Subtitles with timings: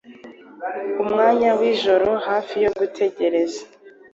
[1.03, 3.61] Umwanya wijoro hafi yo gutegereza